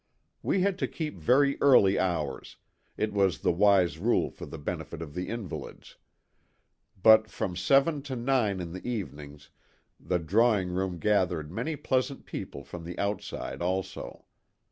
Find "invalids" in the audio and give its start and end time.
5.29-5.97